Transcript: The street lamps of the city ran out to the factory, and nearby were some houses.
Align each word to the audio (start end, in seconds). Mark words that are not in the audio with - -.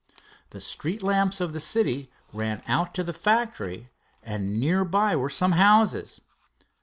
The 0.49 0.59
street 0.61 1.03
lamps 1.03 1.39
of 1.39 1.53
the 1.53 1.59
city 1.59 2.09
ran 2.33 2.63
out 2.67 2.95
to 2.95 3.03
the 3.03 3.13
factory, 3.13 3.91
and 4.23 4.59
nearby 4.59 5.15
were 5.15 5.29
some 5.29 5.51
houses. 5.51 6.21